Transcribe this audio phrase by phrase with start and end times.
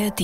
[0.00, 0.20] ARD.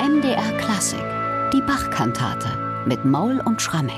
[0.00, 1.00] MDR Klassik,
[1.52, 3.92] die Bachkantate mit Maul und Schrammeck.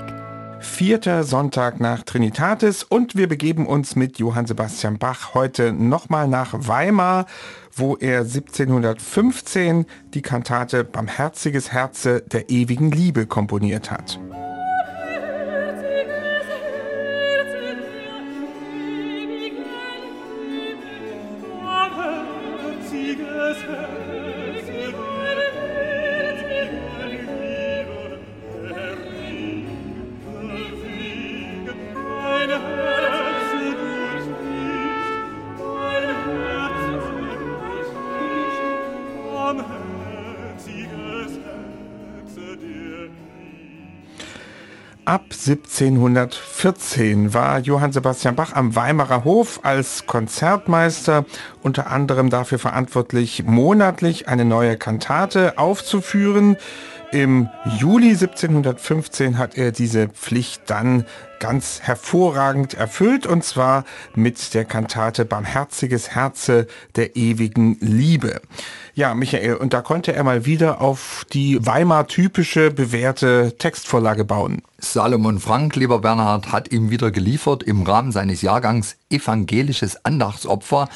[0.61, 6.55] Vierter Sonntag nach Trinitatis und wir begeben uns mit Johann Sebastian Bach heute nochmal nach
[6.55, 7.27] Weimar,
[7.75, 9.85] wo er 1715
[10.15, 14.19] die Kantate Barmherziges Herze der ewigen Liebe komponiert hat.
[45.07, 51.25] Ab 1714 war Johann Sebastian Bach am Weimarer Hof als Konzertmeister
[51.63, 56.57] unter anderem dafür verantwortlich, monatlich eine neue Kantate aufzuführen.
[57.13, 57.49] Im
[57.79, 61.05] Juli 1715 hat er diese Pflicht dann
[61.39, 63.85] ganz hervorragend erfüllt und zwar
[64.15, 68.41] mit der Kantate Barmherziges Herze der ewigen Liebe.
[68.95, 74.63] Ja, Michael, und da konnte er mal wieder auf die Weimar typische bewährte Textvorlage bauen.
[74.79, 80.89] Salomon Frank, lieber Bernhard, hat ihm wieder geliefert im Rahmen seines Jahrgangs Evangelisches Andachtsopfer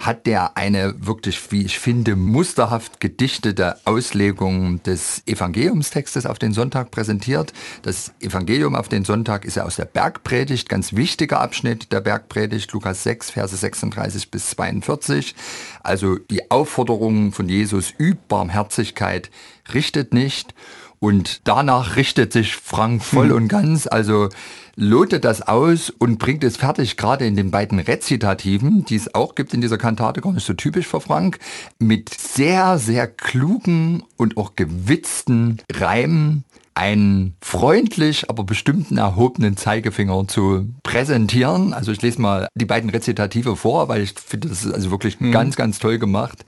[0.00, 6.90] hat der eine wirklich, wie ich finde, musterhaft gedichtete Auslegung des Evangeliumstextes auf den Sonntag
[6.90, 7.52] präsentiert.
[7.82, 12.70] Das Evangelium auf den Sonntag ist ja aus der Bergpredigt, ganz wichtiger Abschnitt der Bergpredigt,
[12.72, 15.34] Lukas 6, Verse 36 bis 42.
[15.82, 19.30] Also die Aufforderung von Jesus, übt Barmherzigkeit,
[19.72, 20.54] richtet nicht.
[20.98, 23.36] Und danach richtet sich Frank voll hm.
[23.36, 24.28] und ganz, also
[24.76, 29.34] lotet das aus und bringt es fertig, gerade in den beiden Rezitativen, die es auch
[29.34, 31.38] gibt in dieser Kantate, gar nicht so typisch für Frank,
[31.78, 36.44] mit sehr, sehr klugen und auch gewitzten Reimen,
[36.74, 41.74] einen freundlich, aber bestimmten erhobenen Zeigefinger zu präsentieren.
[41.74, 45.18] Also ich lese mal die beiden Rezitative vor, weil ich finde, das ist also wirklich
[45.18, 45.32] hm.
[45.32, 46.44] ganz, ganz toll gemacht.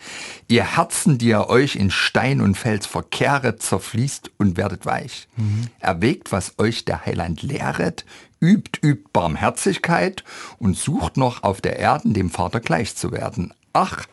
[0.49, 5.28] Ihr Herzen, die ihr euch in Stein und Fels verkehret, zerfließt und werdet weich.
[5.37, 5.69] Mhm.
[5.81, 8.05] Erwägt, was euch der Heiland lehret,
[8.41, 10.25] übt, übt Barmherzigkeit
[10.59, 13.55] und sucht noch auf der Erden dem Vater gleich zu werden.
[13.72, 14.05] Ach,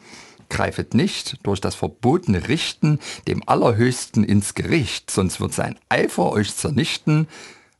[0.50, 6.56] greifet nicht durch das verbotene Richten dem Allerhöchsten ins Gericht, sonst wird sein Eifer euch
[6.56, 7.28] zernichten.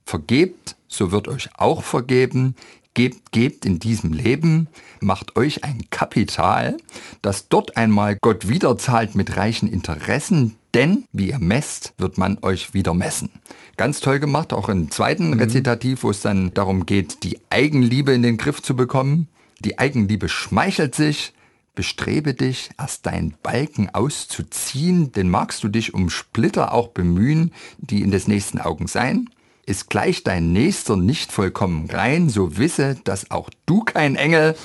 [0.06, 2.56] Vergebt, so wird euch auch vergeben.
[2.96, 4.68] Gebt, gebt in diesem Leben,
[5.00, 6.78] macht euch ein Kapital,
[7.22, 12.74] das dort einmal Gott wiederzahlt mit reichen Interessen, denn wie ihr messt, wird man euch
[12.74, 13.30] wieder messen.
[13.78, 15.40] Ganz toll gemacht, auch im zweiten mhm.
[15.40, 19.28] Rezitativ, wo es dann darum geht, die Eigenliebe in den Griff zu bekommen.
[19.60, 21.34] Die Eigenliebe schmeichelt sich,
[21.76, 28.02] Bestrebe dich, erst deinen Balken auszuziehen, denn magst du dich um Splitter auch bemühen, die
[28.02, 29.30] in des nächsten Augen sein?
[29.66, 34.56] Ist gleich dein Nächster nicht vollkommen rein, so wisse, dass auch du kein Engel.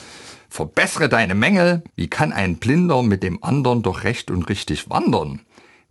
[0.48, 1.82] Verbessere deine Mängel.
[1.94, 5.40] Wie kann ein Blinder mit dem anderen doch recht und richtig wandern?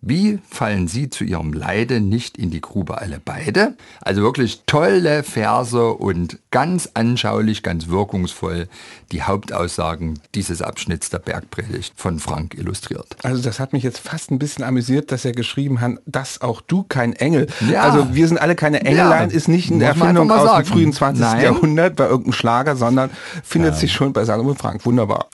[0.05, 3.77] Wie fallen Sie zu Ihrem Leide nicht in die Grube alle beide?
[4.01, 8.67] Also wirklich tolle Verse und ganz anschaulich, ganz wirkungsvoll
[9.13, 13.15] die Hauptaussagen dieses Abschnitts der Bergpredigt von Frank illustriert.
[13.23, 16.59] Also das hat mich jetzt fast ein bisschen amüsiert, dass er geschrieben hat, dass auch
[16.59, 17.47] du kein Engel.
[17.71, 17.83] Ja.
[17.83, 19.35] Also wir sind alle keine Engelein, ja.
[19.35, 20.65] ist nicht eine Erfindung aus sagen.
[20.65, 21.21] dem frühen 20.
[21.21, 21.43] Nein.
[21.43, 23.09] Jahrhundert bei irgendeinem Schlager, sondern
[23.41, 23.79] findet ja.
[23.79, 24.85] sich schon bei Salomon Frank.
[24.85, 25.27] Wunderbar.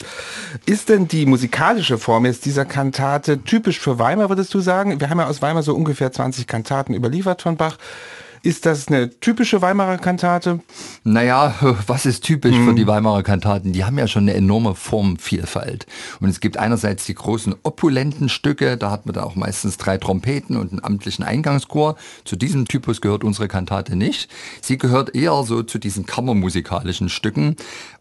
[0.68, 5.00] Ist denn die musikalische Form jetzt dieser Kantate typisch für Weimar, würdest du sagen?
[5.00, 7.78] Wir haben ja aus Weimar so ungefähr 20 Kantaten überliefert von Bach.
[8.42, 10.62] Ist das eine typische Weimarer Kantate?
[11.04, 11.56] Naja,
[11.88, 12.68] was ist typisch hm.
[12.68, 13.74] für die Weimarer Kantaten?
[13.74, 15.86] Die haben ja schon eine enorme Formvielfalt.
[16.22, 19.98] Und es gibt einerseits die großen opulenten Stücke, da hat man da auch meistens drei
[19.98, 21.98] Trompeten und einen amtlichen Eingangschor.
[22.24, 24.32] Zu diesem Typus gehört unsere Kantate nicht.
[24.62, 27.58] Sie gehört eher so zu diesen kammermusikalischen Stücken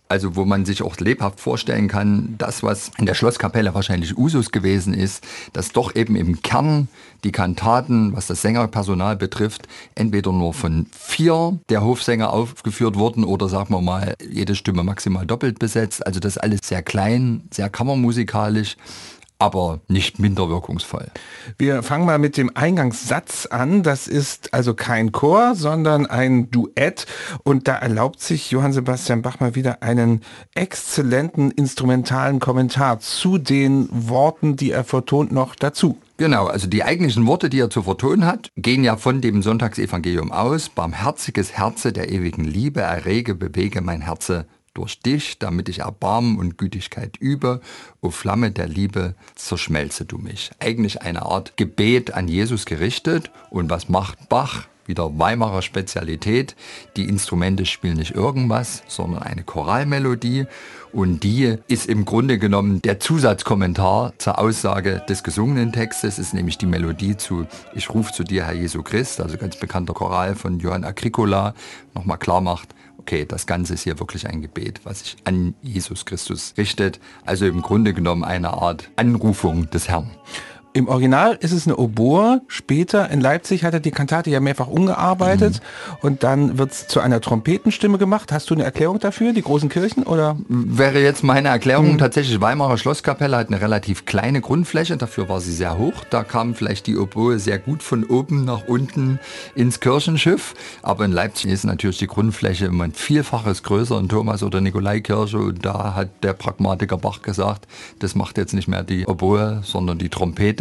[0.09, 4.51] also wo man sich auch lebhaft vorstellen kann, das, was in der Schlosskapelle wahrscheinlich Usus
[4.51, 5.23] gewesen ist,
[5.53, 6.89] dass doch eben im Kern
[7.25, 13.49] die Kantaten, was das Sängerpersonal betrifft, entweder nur von vier der Hofsänger aufgeführt wurden oder
[13.49, 16.07] sagen wir mal, jede Stimme maximal doppelt besetzt.
[16.07, 18.77] Also das alles sehr klein, sehr kammermusikalisch
[19.39, 21.07] aber nicht minder wirkungsvoll.
[21.59, 23.83] Wir fangen mal mit dem Eingangssatz an.
[23.83, 27.07] Das ist also kein Chor, sondern ein Duett.
[27.45, 30.23] Und da erlaubt sich Johann Sebastian Bach mal wieder einen
[30.55, 35.99] exzellenten instrumentalen Kommentar zu den Worten, die er vertont, noch dazu.
[36.17, 40.33] Genau, also die eigentlichen Worte, die er zu vertonen hat, gehen ja von dem Sonntagsevangelium
[40.33, 40.69] aus.
[40.69, 46.59] Barmherziges Herze der ewigen Liebe, errege, bewege mein Herze durch dich, damit ich Erbarmen und
[46.59, 47.61] Gütigkeit übe.
[48.01, 50.51] O Flamme der Liebe, zerschmelze du mich.
[50.59, 53.31] Eigentlich eine Art Gebet an Jesus gerichtet.
[53.51, 54.67] Und was macht Bach?
[54.89, 56.57] wieder Weimarer Spezialität.
[56.97, 60.47] Die Instrumente spielen nicht irgendwas, sondern eine Choralmelodie.
[60.93, 66.57] Und die ist im Grunde genommen der Zusatzkommentar zur Aussage des gesungenen Textes, ist nämlich
[66.57, 70.59] die Melodie zu Ich rufe zu dir, Herr Jesu Christ, also ganz bekannter Choral von
[70.59, 71.55] Johann Agricola,
[71.95, 72.75] nochmal klar macht,
[73.09, 77.01] okay, das Ganze ist hier wirklich ein Gebet, was sich an Jesus Christus richtet.
[77.25, 80.11] Also im Grunde genommen eine Art Anrufung des Herrn.
[80.75, 82.43] Im Original ist es eine Oboe.
[82.47, 85.97] Später in Leipzig hat er die Kantate ja mehrfach umgearbeitet mhm.
[86.03, 88.33] und dann wird es zu einer Trompetenstimme gemacht.
[88.33, 90.03] Hast du eine Erklärung dafür, die großen Kirchen?
[90.05, 90.37] Oder?
[90.49, 91.99] Wäre jetzt meine Erklärung mhm.
[91.99, 96.05] tatsächlich, Weimarer Schlosskapelle hat eine relativ kleine Grundfläche, dafür war sie sehr hoch.
[96.11, 99.19] Da kam vielleicht die Oboe sehr gut von oben nach unten
[99.55, 100.55] ins Kirchenschiff.
[100.83, 105.39] Aber in Leipzig ist natürlich die Grundfläche immer ein Vielfaches größer in Thomas- oder Nikolaikirche.
[105.39, 107.67] Und da hat der Pragmatiker Bach gesagt,
[107.99, 110.58] das macht jetzt nicht mehr die Oboe, sondern die Trompete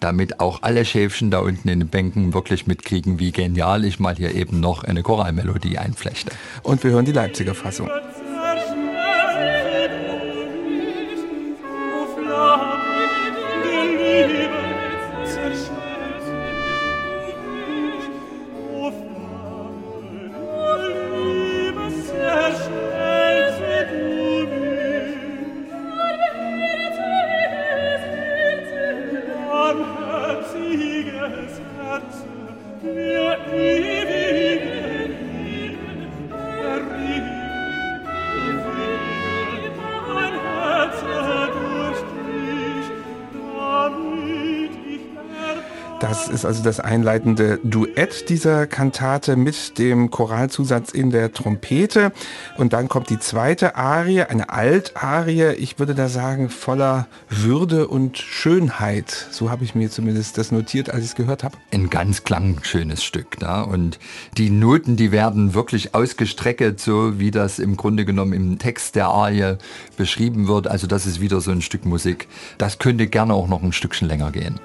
[0.00, 4.14] damit auch alle Schäfchen da unten in den Bänken wirklich mitkriegen, wie genial ich mal
[4.14, 6.32] hier eben noch eine Choralmelodie einflechte.
[6.62, 7.88] Und wir hören die Leipziger Fassung.
[46.00, 52.12] Das ist also das einleitende Duett dieser Kantate mit dem Choralzusatz in der Trompete.
[52.58, 58.18] Und dann kommt die zweite Arie, eine Altarie, ich würde da sagen, voller Würde und
[58.18, 59.28] Schönheit.
[59.30, 61.56] So habe ich mir zumindest das notiert, als ich es gehört habe.
[61.72, 63.38] Ein ganz klangschönes Stück.
[63.38, 63.62] Da.
[63.62, 63.98] Und
[64.36, 69.06] die Noten, die werden wirklich ausgestreckt, so wie das im Grunde genommen im Text der
[69.06, 69.56] Arie
[69.96, 70.68] beschrieben wird.
[70.68, 72.28] Also das ist wieder so ein Stück Musik.
[72.58, 74.60] Das könnte gerne auch noch ein Stückchen länger gehen.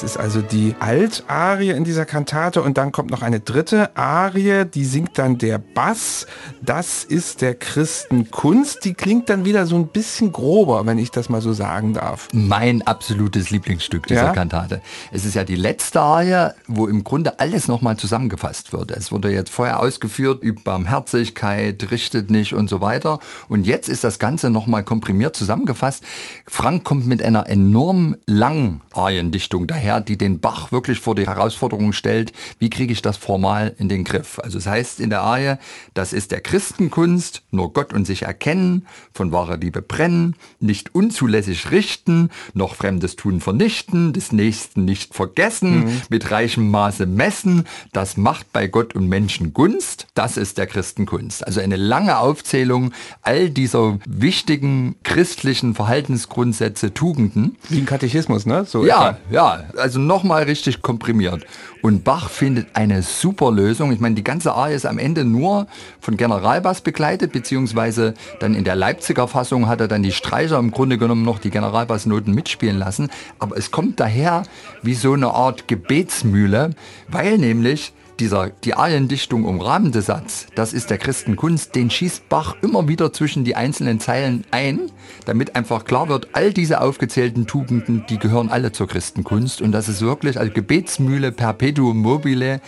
[0.00, 4.64] Das ist also die Altarie in dieser Kantate und dann kommt noch eine dritte Arie,
[4.64, 6.26] die singt dann der Bass.
[6.62, 8.82] Das ist der Christenkunst.
[8.86, 12.28] Die klingt dann wieder so ein bisschen grober, wenn ich das mal so sagen darf.
[12.32, 14.32] Mein absolutes Lieblingsstück dieser ja?
[14.32, 14.80] Kantate.
[15.12, 18.92] Es ist ja die letzte Arie, wo im Grunde alles nochmal zusammengefasst wird.
[18.92, 23.18] Es wurde jetzt vorher ausgeführt über Barmherzigkeit, richtet nicht und so weiter.
[23.50, 26.02] Und jetzt ist das Ganze nochmal komprimiert zusammengefasst.
[26.46, 31.26] Frank kommt mit einer enorm langen Ariendichtung daher daher, die den Bach wirklich vor die
[31.26, 34.38] Herausforderung stellt, wie kriege ich das formal in den Griff.
[34.38, 35.56] Also es das heißt in der Arie,
[35.94, 41.70] das ist der Christenkunst, nur Gott und sich erkennen, von wahrer Liebe brennen, nicht unzulässig
[41.70, 46.02] richten, noch Fremdes tun vernichten, des Nächsten nicht vergessen, mhm.
[46.08, 51.46] mit reichem Maße messen, das macht bei Gott und Menschen Gunst, das ist der Christenkunst.
[51.46, 52.92] Also eine lange Aufzählung
[53.22, 57.56] all dieser wichtigen christlichen Verhaltensgrundsätze, Tugenden.
[57.68, 58.64] Wie ein Katechismus, ne?
[58.64, 61.44] So ja, ja, also nochmal richtig komprimiert.
[61.82, 63.92] Und Bach findet eine super Lösung.
[63.92, 65.66] Ich meine, die ganze Arie ist am Ende nur
[66.00, 70.70] von Generalbass begleitet, beziehungsweise dann in der Leipziger Fassung hat er dann die Streicher im
[70.70, 73.10] Grunde genommen noch die Generalbassnoten mitspielen lassen.
[73.38, 74.42] Aber es kommt daher
[74.82, 76.70] wie so eine Art Gebetsmühle,
[77.08, 82.86] weil nämlich dieser, die Ariendichtung umrahmende Satz, das ist der Christenkunst, den schießt Bach immer
[82.86, 84.90] wieder zwischen die einzelnen Zeilen ein,
[85.24, 89.62] damit einfach klar wird, all diese aufgezählten Tugenden, die gehören alle zur Christenkunst.
[89.62, 92.60] Und das ist wirklich als Gebetsmühle perpetuum mobile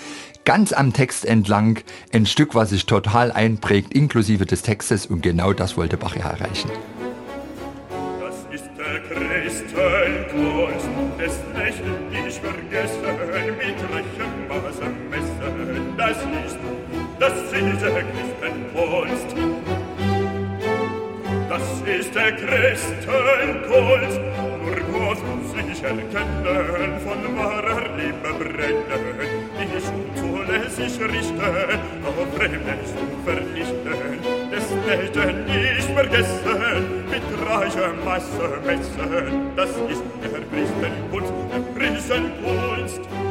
[0.44, 1.78] ganz am Text entlang
[2.12, 5.06] ein Stück, was sich total einprägt, inklusive des Textes.
[5.06, 6.70] Und genau das wollte Bach ja erreichen.
[8.20, 9.41] Das ist der
[17.22, 19.30] das ist, der Christenkunst.
[21.48, 24.20] Das ist der Christenkunst,
[24.60, 25.18] nur Gott
[25.54, 29.04] sich erkennen, von wahrer Liebe brennen,
[29.56, 34.18] die sich richten, aber Fremde zu vernichten,
[34.50, 43.21] des Welten nicht vergessen, mit reicher Masse messen, das ist der Christenkunst, der Christenkunst.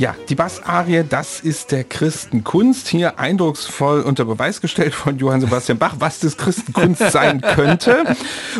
[0.00, 2.88] Ja, die Bassarie, das ist der Christenkunst.
[2.88, 8.16] Hier eindrucksvoll unter Beweis gestellt von Johann Sebastian Bach, was das Christenkunst sein könnte.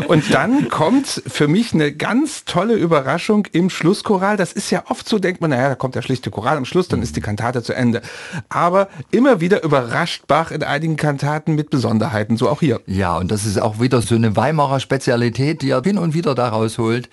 [0.07, 4.37] Und dann kommt für mich eine ganz tolle Überraschung im Schlusschoral.
[4.37, 6.89] Das ist ja oft so, denkt man, naja, da kommt der schlichte Choral am Schluss,
[6.89, 8.03] dann ist die Kantate zu Ende.
[8.51, 12.83] Aber immer wieder überrascht Bach in einigen Kantaten mit Besonderheiten, so auch hier.
[12.85, 16.35] Ja, und das ist auch wieder so eine Weimarer Spezialität, die er hin und wieder
[16.35, 17.09] daraus holt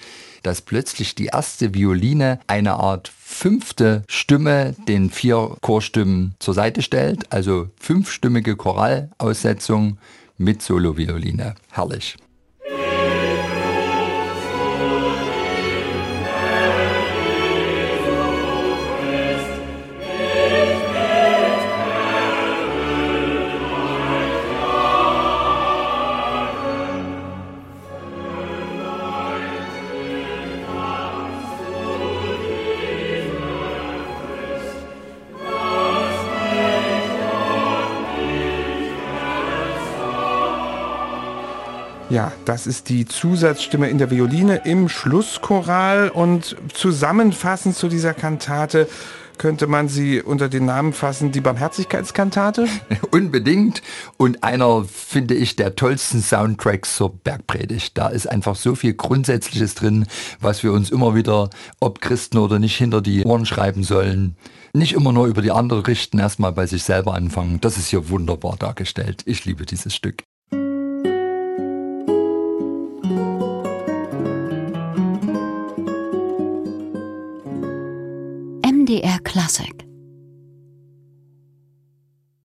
[0.48, 7.32] dass plötzlich die erste Violine eine Art fünfte Stimme den vier Chorstimmen zur Seite stellt,
[7.34, 9.98] also fünfstimmige Chorallaussetzung
[10.38, 11.56] mit Solovioline.
[11.70, 12.16] Herrlich.
[42.10, 48.88] Ja, das ist die Zusatzstimme in der Violine im Schlusschoral und zusammenfassend zu dieser Kantate
[49.38, 52.68] könnte man sie unter den Namen fassen, die Barmherzigkeitskantate?
[53.12, 53.82] Unbedingt.
[54.18, 57.98] Und einer, finde ich, der tollsten Soundtracks zur Bergpredigt.
[57.98, 60.08] Da ist einfach so viel Grundsätzliches drin,
[60.40, 61.50] was wir uns immer wieder,
[61.80, 64.36] ob Christen oder nicht, hinter die Ohren schreiben sollen.
[64.74, 67.62] Nicht immer nur über die andere richten, erstmal bei sich selber anfangen.
[67.62, 69.22] Das ist hier wunderbar dargestellt.
[69.26, 70.27] Ich liebe dieses Stück.
[78.88, 79.87] MDR Classic